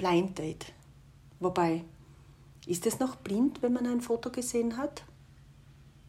[0.00, 0.72] Blind Date.
[1.40, 1.84] Wobei,
[2.66, 5.04] ist es noch blind, wenn man ein Foto gesehen hat?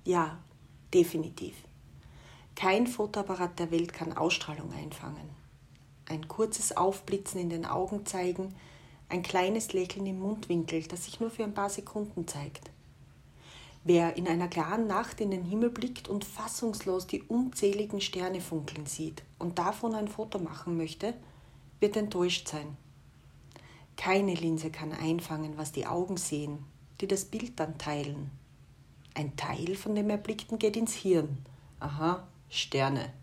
[0.06, 0.40] Ja,
[0.94, 1.56] definitiv.
[2.56, 5.30] Kein Fotoapparat der Welt kann Ausstrahlung einfangen.
[6.06, 8.56] Ein kurzes Aufblitzen in den Augen zeigen,
[9.10, 12.72] ein kleines Lächeln im Mundwinkel, das sich nur für ein paar Sekunden zeigt.
[13.84, 18.86] Wer in einer klaren Nacht in den Himmel blickt und fassungslos die unzähligen Sterne funkeln
[18.86, 21.14] sieht und davon ein Foto machen möchte,
[21.82, 22.78] wird enttäuscht sein.
[24.02, 26.66] Keine Linse kann einfangen, was die Augen sehen,
[27.00, 28.32] die das Bild dann teilen.
[29.14, 31.38] Ein Teil von dem Erblickten geht ins Hirn.
[31.80, 33.14] Aha, Sterne.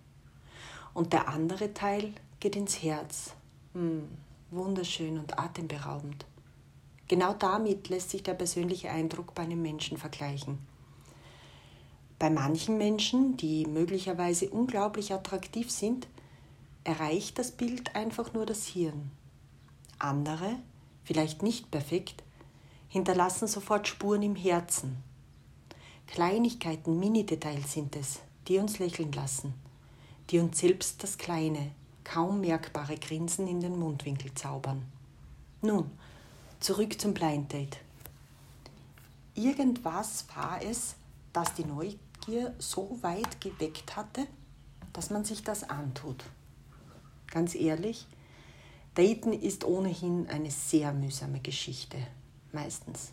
[0.95, 3.35] Und der andere Teil geht ins Herz.
[3.73, 4.07] Hm,
[4.53, 6.25] wunderschön und atemberaubend.
[7.09, 10.61] Genau damit lässt sich der persönliche Eindruck bei einem Menschen vergleichen.
[12.21, 16.07] Bei manchen Menschen, die möglicherweise unglaublich attraktiv sind,
[16.85, 19.11] erreicht das Bild einfach nur das Hirn.
[19.99, 20.57] Andere,
[21.05, 22.23] vielleicht nicht perfekt,
[22.89, 24.97] hinterlassen sofort Spuren im Herzen.
[26.07, 29.55] Kleinigkeiten, Mini-Details sind es, die uns lächeln lassen,
[30.31, 31.73] die uns selbst das kleine,
[32.05, 34.85] kaum merkbare Grinsen in den Mundwinkel zaubern.
[35.61, 35.91] Nun,
[36.61, 37.79] zurück zum Blind Date.
[39.35, 40.95] Irgendwas war es,
[41.33, 44.27] das die Neugier so weit geweckt hatte,
[44.93, 46.25] dass man sich das antut.
[47.27, 48.07] Ganz ehrlich,
[48.95, 51.99] Daten ist ohnehin eine sehr mühsame Geschichte,
[52.53, 53.13] meistens.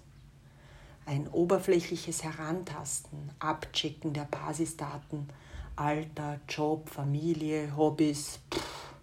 [1.05, 5.29] Ein oberflächliches Herantasten, Abchecken der Basisdaten,
[5.75, 8.93] Alter, Job, Familie, Hobbys, pff,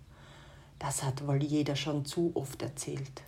[0.79, 3.23] das hat wohl jeder schon zu oft erzählt.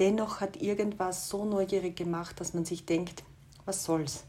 [0.00, 3.22] Dennoch hat irgendwas so neugierig gemacht, dass man sich denkt,
[3.64, 4.24] was soll's?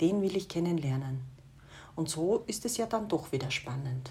[0.00, 1.20] Den will ich kennenlernen.
[1.94, 4.10] Und so ist es ja dann doch wieder spannend.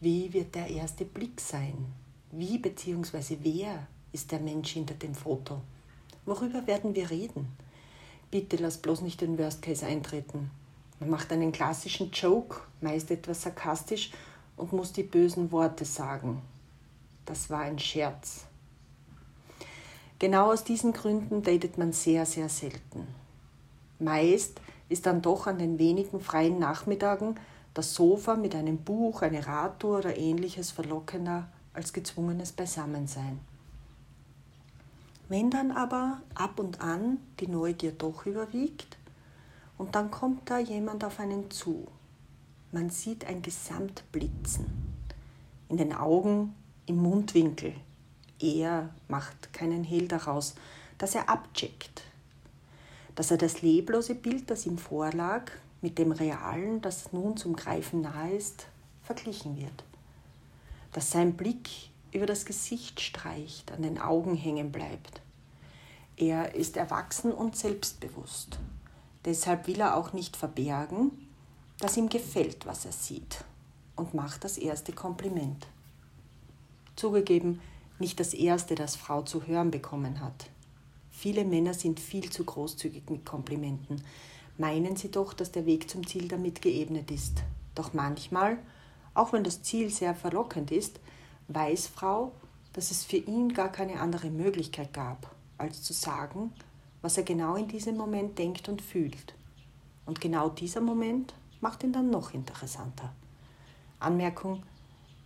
[0.00, 1.92] Wie wird der erste Blick sein?
[2.32, 3.38] Wie bzw.
[3.42, 5.62] wer ist der Mensch hinter dem Foto?
[6.24, 7.48] Worüber werden wir reden?
[8.30, 10.52] Bitte lass bloß nicht den Worst Case eintreten.
[11.00, 14.12] Man macht einen klassischen Joke, meist etwas sarkastisch,
[14.56, 16.40] und muss die bösen Worte sagen.
[17.26, 18.44] Das war ein Scherz.
[20.20, 23.08] Genau aus diesen Gründen datet man sehr, sehr selten.
[23.98, 27.40] Meist ist dann doch an den wenigen freien Nachmittagen
[27.74, 33.38] das Sofa mit einem Buch, eine Radtour oder ähnliches verlockender als gezwungenes Beisammensein.
[35.28, 38.98] Wenn dann aber ab und an die Neugier doch überwiegt
[39.78, 41.86] und dann kommt da jemand auf einen zu.
[42.72, 44.66] Man sieht ein Gesamtblitzen
[45.68, 46.54] in den Augen,
[46.86, 47.74] im Mundwinkel.
[48.40, 50.54] Er macht keinen Hehl daraus,
[50.98, 52.02] dass er abcheckt,
[53.14, 58.02] dass er das leblose Bild, das ihm vorlag, mit dem realen, das nun zum Greifen
[58.02, 58.66] nahe ist,
[59.02, 59.84] verglichen wird.
[60.92, 61.68] Dass sein Blick
[62.12, 65.20] über das Gesicht streicht, an den Augen hängen bleibt.
[66.16, 68.58] Er ist erwachsen und selbstbewusst.
[69.24, 71.12] Deshalb will er auch nicht verbergen,
[71.78, 73.44] dass ihm gefällt, was er sieht
[73.96, 75.66] und macht das erste Kompliment.
[76.96, 77.60] Zugegeben,
[77.98, 80.50] nicht das erste, das Frau zu hören bekommen hat.
[81.10, 84.02] Viele Männer sind viel zu großzügig mit Komplimenten,
[84.58, 87.42] meinen sie doch, dass der Weg zum Ziel damit geebnet ist.
[87.74, 88.58] Doch manchmal,
[89.14, 91.00] auch wenn das Ziel sehr verlockend ist,
[91.48, 92.32] weiß Frau,
[92.72, 96.52] dass es für ihn gar keine andere Möglichkeit gab, als zu sagen,
[97.02, 99.34] was er genau in diesem Moment denkt und fühlt.
[100.06, 103.12] Und genau dieser Moment macht ihn dann noch interessanter.
[103.98, 104.62] Anmerkung,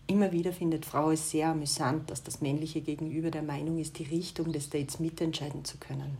[0.06, 4.04] immer wieder findet Frau es sehr amüsant, dass das männliche Gegenüber der Meinung ist, die
[4.04, 6.18] Richtung des Dates mitentscheiden zu können.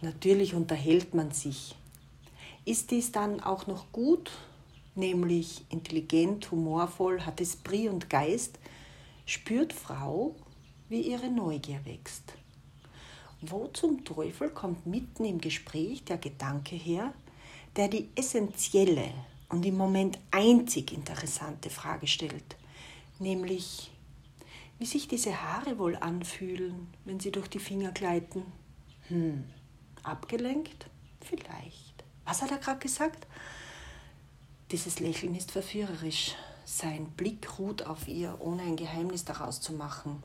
[0.00, 1.74] Natürlich unterhält man sich.
[2.64, 4.30] Ist dies dann auch noch gut,
[4.96, 8.58] nämlich intelligent, humorvoll, hat Esprit und Geist,
[9.24, 10.34] spürt Frau,
[10.88, 12.34] wie ihre Neugier wächst.
[13.40, 17.12] Wo zum Teufel kommt mitten im Gespräch der Gedanke her,
[17.76, 19.12] der die essentielle
[19.48, 22.56] und im Moment einzig interessante Frage stellt,
[23.18, 23.90] nämlich
[24.78, 28.42] wie sich diese Haare wohl anfühlen, wenn sie durch die Finger gleiten.
[29.08, 29.44] Hm,
[30.02, 30.86] abgelenkt?
[31.20, 32.04] Vielleicht.
[32.24, 33.26] Was hat er gerade gesagt?
[34.72, 36.34] Dieses Lächeln ist verführerisch.
[36.64, 40.20] Sein Blick ruht auf ihr, ohne ein Geheimnis daraus zu machen.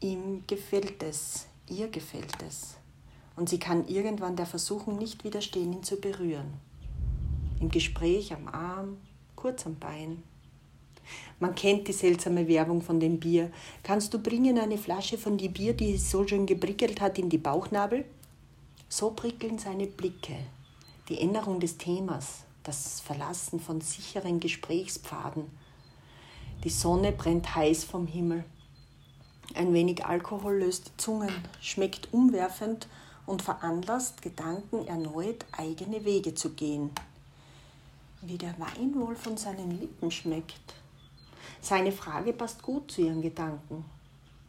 [0.00, 2.74] Ihm gefällt es, ihr gefällt es.
[3.36, 6.52] Und sie kann irgendwann der Versuchung nicht widerstehen, ihn zu berühren.
[7.60, 8.96] Im Gespräch am Arm,
[9.36, 10.24] kurz am Bein.
[11.38, 13.52] Man kennt die seltsame Werbung von dem Bier.
[13.84, 17.38] Kannst du bringen eine Flasche von dem Bier, die so schön geprickelt hat, in die
[17.38, 18.04] Bauchnabel?
[18.88, 20.34] So prickeln seine Blicke.
[21.08, 25.50] Die Änderung des Themas, das Verlassen von sicheren Gesprächspfaden.
[26.64, 28.44] Die Sonne brennt heiß vom Himmel.
[29.54, 32.86] Ein wenig Alkohol löst Zungen, schmeckt umwerfend
[33.26, 36.90] und veranlasst Gedanken erneut eigene Wege zu gehen.
[38.20, 40.74] Wie der Wein wohl von seinen Lippen schmeckt.
[41.60, 43.84] Seine Frage passt gut zu ihren Gedanken.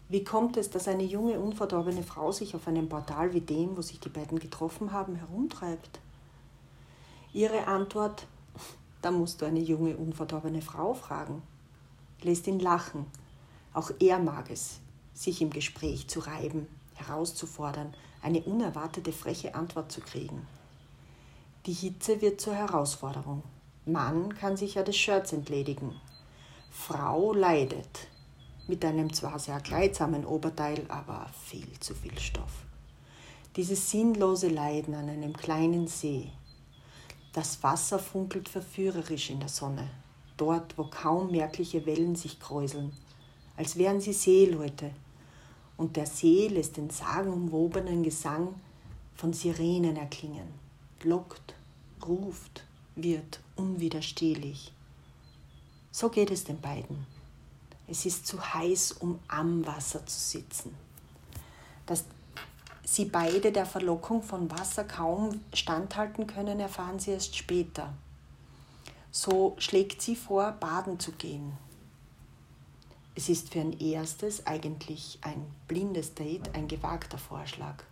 [0.09, 3.81] Wie kommt es, dass eine junge, unverdorbene Frau sich auf einem Portal wie dem, wo
[3.81, 5.99] sich die beiden getroffen haben, herumtreibt?
[7.33, 8.27] Ihre Antwort,
[9.01, 11.41] da musst du eine junge, unverdorbene Frau fragen,
[12.21, 13.07] lässt ihn lachen.
[13.73, 14.79] Auch er mag es,
[15.15, 17.91] sich im Gespräch zu reiben, herauszufordern,
[18.21, 20.45] eine unerwartete freche Antwort zu kriegen.
[21.65, 23.41] Die Hitze wird zur Herausforderung.
[23.87, 25.99] Mann kann sich ja des Shirts entledigen.
[26.69, 28.09] Frau leidet,
[28.67, 32.65] mit einem zwar sehr kleidsamen Oberteil, aber viel zu viel Stoff.
[33.55, 36.31] Dieses sinnlose Leiden an einem kleinen See.
[37.33, 39.89] Das Wasser funkelt verführerisch in der Sonne,
[40.37, 42.93] dort, wo kaum merkliche Wellen sich kräuseln,
[43.57, 44.91] als wären sie Seeleute,
[45.75, 48.53] und der See lässt den sagenumwobenen Gesang
[49.15, 50.47] von Sirenen erklingen,
[51.01, 51.55] lockt,
[52.05, 52.63] ruft,
[52.95, 54.71] wird unwiderstehlich.
[55.91, 57.07] So geht es den beiden.
[57.87, 60.75] Es ist zu heiß, um am Wasser zu sitzen.
[61.85, 62.05] Dass
[62.83, 67.93] sie beide der Verlockung von Wasser kaum standhalten können, erfahren sie erst später.
[69.11, 71.53] So schlägt sie vor, baden zu gehen.
[73.15, 77.83] Es ist für ein erstes eigentlich ein blindes Date ein gewagter Vorschlag.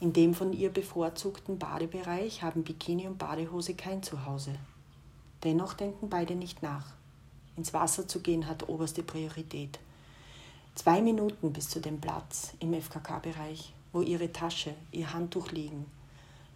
[0.00, 4.54] In dem von ihr bevorzugten Badebereich haben Bikini und Badehose kein Zuhause.
[5.44, 6.86] Dennoch denken beide nicht nach.
[7.56, 9.78] Ins Wasser zu gehen hat oberste Priorität.
[10.74, 15.86] Zwei Minuten bis zu dem Platz im FKK-Bereich, wo ihre Tasche, ihr Handtuch liegen,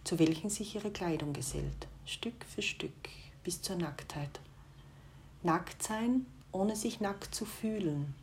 [0.05, 3.09] zu welchen sich ihre Kleidung gesellt, Stück für Stück
[3.45, 4.41] bis zur Nacktheit.
[5.43, 8.15] Nackt sein ohne sich nackt zu fühlen.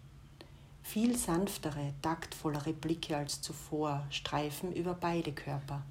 [0.82, 5.84] Viel sanftere, taktvollere Blicke als zuvor streifen über beide Körper.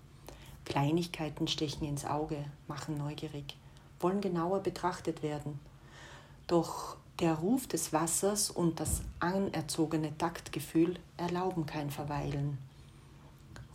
[0.64, 3.56] Kleinigkeiten stechen ins Auge, machen neugierig,
[4.00, 5.60] wollen genauer betrachtet werden.
[6.46, 12.58] Doch der Ruf des Wassers und das anerzogene Taktgefühl erlauben kein Verweilen.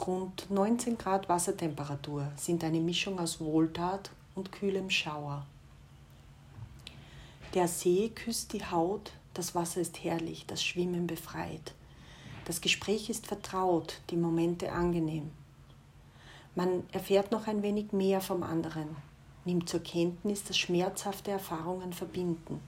[0.06, 5.46] Rund 19 Grad Wassertemperatur sind eine Mischung aus Wohltat und kühlem Schauer.
[7.54, 11.74] Der See küsst die Haut, das Wasser ist herrlich, das Schwimmen befreit.
[12.46, 15.32] Das Gespräch ist vertraut, die Momente angenehm.
[16.56, 18.96] Man erfährt noch ein wenig mehr vom anderen,
[19.44, 22.62] nimmt zur Kenntnis, dass schmerzhafte Erfahrungen verbinden.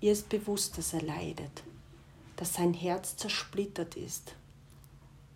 [0.00, 1.62] Ihr ist bewusst, dass er leidet,
[2.36, 4.34] dass sein Herz zersplittert ist,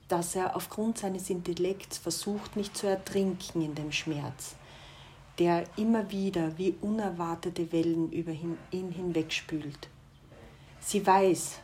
[0.08, 4.56] dass er aufgrund seines Intellekts versucht, nicht zu ertrinken in dem Schmerz,
[5.38, 9.88] der immer wieder wie unerwartete Wellen über ihn hinwegspült.
[10.80, 11.58] Sie weiß,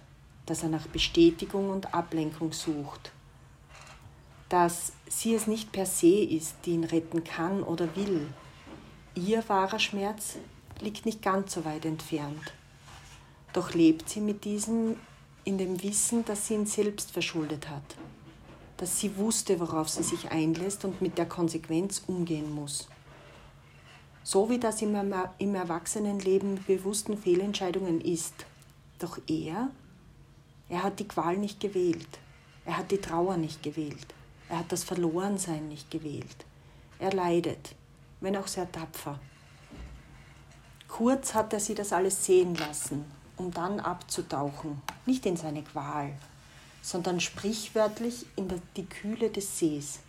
[0.46, 3.12] dass er nach Bestätigung und Ablenkung sucht,
[4.48, 8.26] dass sie es nicht per se ist, die ihn retten kann oder will.
[9.14, 10.38] Ihr wahrer Schmerz
[10.80, 12.52] liegt nicht ganz so weit entfernt.
[13.52, 14.96] Doch lebt sie mit diesem
[15.44, 17.96] in dem Wissen, dass sie ihn selbst verschuldet hat,
[18.80, 22.88] dass sie wusste, worauf sie sich einlässt und mit der Konsequenz umgehen muss
[24.22, 28.46] so wie das im, Erwachsenenleben bewussten Fehlentscheidungen ist.
[28.98, 29.70] Doch er,
[30.68, 32.18] er hat die Qual nicht gewählt,
[32.64, 34.14] er hat die Trauer nicht gewählt,
[34.48, 36.44] er hat das Verlorensein nicht gewählt.
[36.98, 37.74] Er leidet,
[38.20, 39.18] wenn auch sehr tapfer.
[40.86, 43.04] Kurz hat er sie das alles sehen lassen,
[43.36, 46.12] um dann abzutauchen, nicht in seine Qual,
[46.82, 50.00] sondern sprichwörtlich in die Kühle des Sees.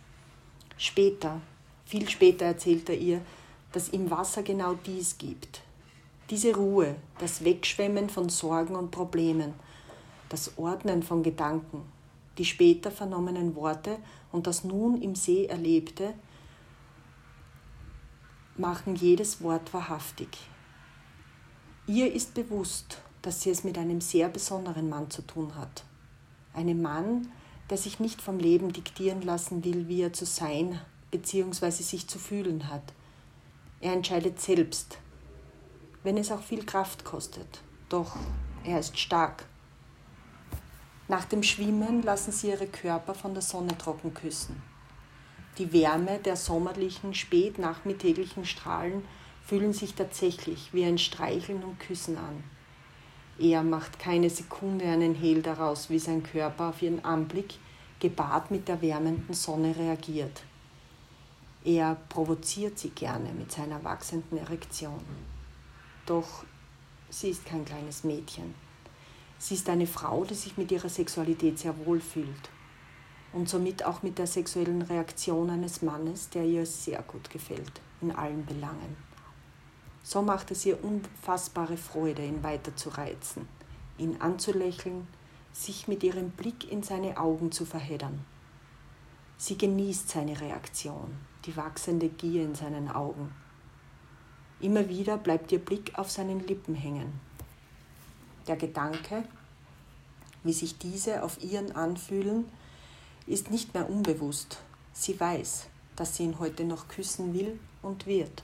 [0.76, 1.40] Später,
[1.84, 3.20] viel später erzählt er ihr,
[3.72, 5.62] dass im Wasser genau dies gibt.
[6.30, 9.54] Diese Ruhe, das Wegschwemmen von Sorgen und Problemen,
[10.28, 11.82] das Ordnen von Gedanken,
[12.38, 13.98] die später vernommenen Worte
[14.30, 16.14] und das nun im See Erlebte
[18.56, 20.28] machen jedes Wort wahrhaftig.
[21.86, 25.84] Ihr ist bewusst, dass sie es mit einem sehr besonderen Mann zu tun hat.
[26.54, 27.28] Einem Mann,
[27.70, 30.80] der sich nicht vom Leben diktieren lassen will, wie er zu sein
[31.10, 31.70] bzw.
[31.70, 32.92] sich zu fühlen hat,
[33.80, 34.98] er entscheidet selbst,
[36.02, 37.62] wenn es auch viel Kraft kostet.
[37.88, 38.16] Doch
[38.64, 39.44] er ist stark.
[41.08, 44.62] Nach dem Schwimmen lassen sie ihre Körper von der Sonne trocken küssen.
[45.58, 49.04] Die Wärme der sommerlichen, spätnachmittäglichen Strahlen
[49.44, 52.44] fühlen sich tatsächlich wie ein Streicheln und Küssen an.
[53.42, 57.54] Er macht keine Sekunde einen Hehl daraus, wie sein Körper auf ihren Anblick,
[57.98, 60.44] gepaart mit der wärmenden Sonne, reagiert.
[61.64, 65.00] Er provoziert sie gerne mit seiner wachsenden Erektion.
[66.06, 66.44] Doch
[67.10, 68.54] sie ist kein kleines Mädchen.
[69.38, 72.48] Sie ist eine Frau, die sich mit ihrer Sexualität sehr wohl fühlt
[73.32, 78.12] und somit auch mit der sexuellen Reaktion eines Mannes, der ihr sehr gut gefällt, in
[78.12, 78.96] allen Belangen.
[80.02, 83.48] So macht es ihr unfassbare Freude, ihn weiter zu reizen,
[83.98, 85.06] ihn anzulächeln,
[85.52, 88.24] sich mit ihrem Blick in seine Augen zu verheddern.
[89.36, 93.32] Sie genießt seine Reaktion, die wachsende Gier in seinen Augen.
[94.60, 97.20] Immer wieder bleibt ihr Blick auf seinen Lippen hängen,
[98.46, 99.24] der Gedanke,
[100.42, 102.46] wie sich diese auf ihren anfühlen,
[103.26, 104.58] ist nicht mehr unbewusst.
[104.92, 108.42] Sie weiß, dass sie ihn heute noch küssen will und wird,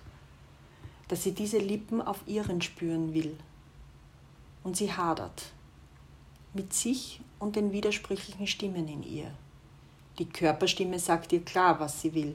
[1.08, 3.36] dass sie diese Lippen auf ihren spüren will.
[4.62, 5.52] Und sie hadert
[6.54, 9.30] mit sich und den widersprüchlichen Stimmen in ihr.
[10.18, 12.34] Die Körperstimme sagt ihr klar, was sie will,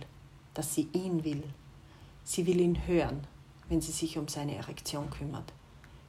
[0.54, 1.44] dass sie ihn will.
[2.24, 3.28] Sie will ihn hören,
[3.70, 5.52] wenn sie sich um seine Erektion kümmert.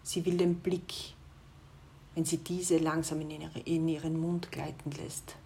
[0.02, 1.14] Sie will den Blick,
[2.14, 5.36] wenn sie diese langsam in, ihre, in ihren Mund gleiten lässt.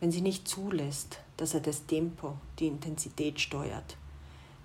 [0.00, 3.96] Wenn sie nicht zulässt, dass er das Tempo, die Intensität steuert.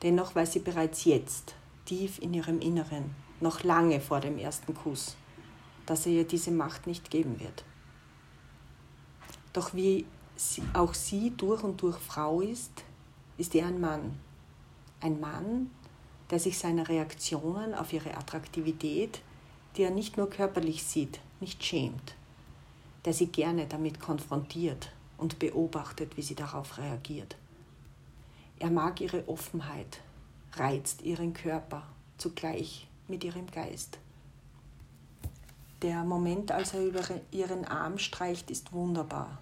[0.06, 5.18] Dennoch weiß sie bereits jetzt, tief in ihrem Inneren, noch lange vor dem ersten Kuss,
[5.86, 7.66] dass er ihr diese Macht nicht geben wird.
[9.52, 10.06] Doch wie
[10.74, 12.86] auch sie durch und durch Frau ist,
[13.38, 14.18] ist er ein Mann.
[15.02, 15.70] Ein Mann,
[16.30, 19.22] der sich seiner Reaktionen auf ihre Attraktivität
[19.76, 22.16] die er nicht nur körperlich sieht, nicht schämt,
[23.04, 27.36] der sie gerne damit konfrontiert und beobachtet, wie sie darauf reagiert.
[28.60, 30.02] Er mag ihre Offenheit,
[30.54, 31.84] reizt ihren Körper
[32.18, 34.00] zugleich mit ihrem Geist.
[35.82, 39.40] Der Moment, als er über ihren Arm streicht, ist wunderbar.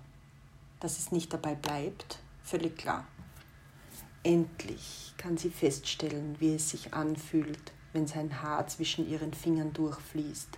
[0.79, 3.05] Dass es nicht dabei bleibt, völlig klar.
[4.24, 10.58] Endlich kann sie feststellen, wie es sich anfühlt, wenn sein Haar zwischen ihren Fingern durchfließt.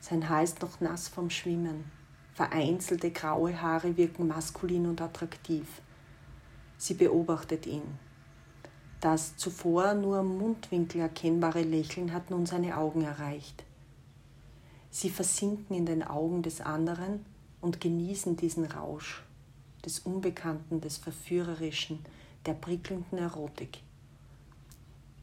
[0.00, 1.84] Sein Haar ist noch nass vom Schwimmen.
[2.32, 5.81] Vereinzelte graue Haare wirken maskulin und attraktiv.
[6.82, 7.84] Sie beobachtet ihn.
[9.00, 13.62] Das zuvor nur am Mundwinkel erkennbare Lächeln hat nun seine Augen erreicht.
[14.90, 17.24] Sie versinken in den Augen des anderen
[17.60, 19.22] und genießen diesen Rausch
[19.84, 22.00] des Unbekannten, des Verführerischen,
[22.46, 23.78] der prickelnden Erotik.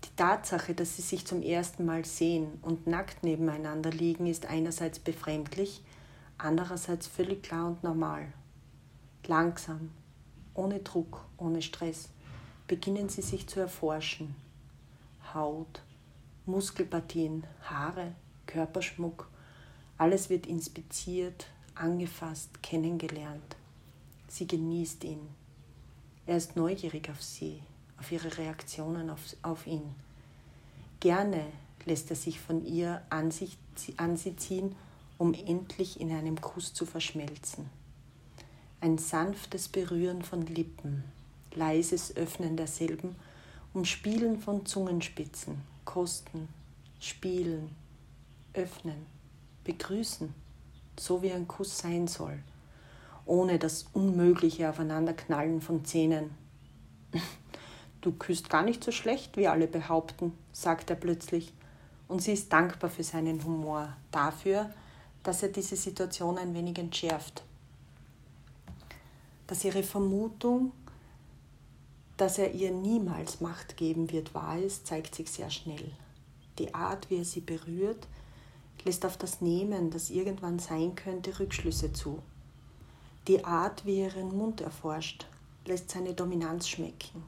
[0.06, 5.00] Die Tatsache, dass sie sich zum ersten Mal sehen und nackt nebeneinander liegen, ist einerseits
[5.00, 5.84] befremdlich,
[6.38, 8.32] andererseits völlig klar und normal.
[9.28, 9.90] Langsam,
[10.60, 12.10] ohne Druck, ohne Stress,
[12.68, 14.36] beginnen sie sich zu erforschen.
[15.34, 15.82] Haut,
[16.46, 18.14] Muskelpartien, Haare,
[18.46, 19.30] Körperschmuck,
[19.98, 23.56] alles wird inspiziert, angefasst, kennengelernt.
[24.28, 25.22] Sie genießt ihn.
[26.26, 27.62] Er ist neugierig auf sie,
[27.98, 29.96] auf ihre Reaktionen auf, auf ihn.
[31.00, 31.46] Gerne
[31.86, 33.58] lässt er sich von ihr an, sich,
[33.96, 34.76] an sie ziehen,
[35.18, 37.79] um endlich in einem Kuss zu verschmelzen.
[38.82, 41.04] Ein sanftes Berühren von Lippen,
[41.54, 43.18] leises Öffnen derselben,
[43.74, 46.48] Umspielen von Zungenspitzen, Kosten,
[47.02, 47.72] Spielen,
[48.54, 49.06] Öffnen,
[49.66, 50.34] Begrüßen,
[50.98, 52.40] so wie ein Kuss sein soll,
[53.26, 56.32] ohne das unmögliche Aufeinanderknallen von Zähnen.
[58.02, 61.52] Du küsst gar nicht so schlecht, wie alle behaupten, sagt er plötzlich,
[62.08, 64.70] und sie ist dankbar für seinen Humor, dafür,
[65.22, 67.44] dass er diese Situation ein wenig entschärft.
[69.50, 70.72] Dass ihre Vermutung,
[72.16, 75.92] dass er ihr niemals Macht geben wird, wahr ist, zeigt sich sehr schnell.
[76.58, 78.08] Die Art, wie er sie berührt,
[78.86, 82.20] lässt auf das Nehmen, das irgendwann sein könnte, Rückschlüsse zu.
[83.28, 85.26] Die Art, wie er ihren Mund erforscht,
[85.66, 87.24] lässt seine Dominanz schmecken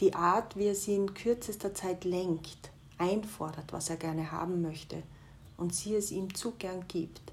[0.00, 5.02] die Art, wie er sie in kürzester Zeit lenkt, einfordert, was er gerne haben möchte
[5.56, 7.32] und sie es ihm zu gern gibt,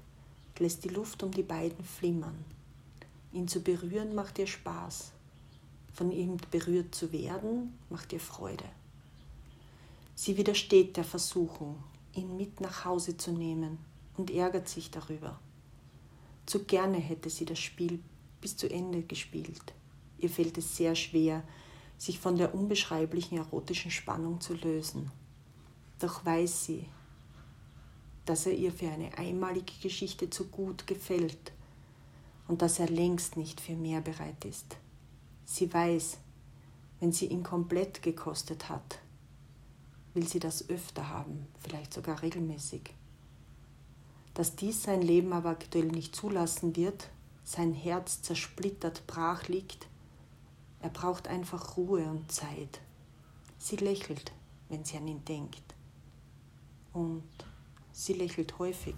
[0.58, 2.44] lässt die Luft um die beiden flimmern.
[3.36, 5.12] Ihn zu berühren macht ihr Spaß.
[5.92, 8.64] Von ihm berührt zu werden macht ihr Freude.
[10.14, 11.76] Sie widersteht der Versuchung,
[12.14, 13.76] ihn mit nach Hause zu nehmen
[14.16, 15.38] und ärgert sich darüber.
[16.46, 18.02] Zu gerne hätte sie das Spiel
[18.40, 19.74] bis zu Ende gespielt.
[20.16, 21.42] Ihr fällt es sehr schwer,
[21.98, 25.10] sich von der unbeschreiblichen erotischen Spannung zu lösen.
[25.98, 26.86] Doch weiß sie,
[28.24, 31.52] dass er ihr für eine einmalige Geschichte zu gut gefällt
[32.48, 34.76] und dass er längst nicht für mehr bereit ist.
[35.44, 36.18] Sie weiß,
[37.00, 38.98] wenn sie ihn komplett gekostet hat,
[40.14, 42.94] will sie das öfter haben, vielleicht sogar regelmäßig.
[44.34, 47.08] Dass dies sein Leben aber aktuell nicht zulassen wird,
[47.44, 49.86] sein Herz zersplittert brach liegt,
[50.80, 52.80] er braucht einfach Ruhe und Zeit.
[53.58, 54.32] Sie lächelt,
[54.68, 55.74] wenn sie an ihn denkt.
[56.92, 57.24] Und
[57.92, 58.94] sie lächelt häufig.